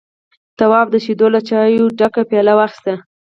تواب 0.57 0.87
د 0.91 0.95
شيدو 1.05 1.27
له 1.33 1.39
چايو 1.49 1.85
ډکه 1.99 2.21
پياله 2.29 2.53
واخيسته. 2.57 2.93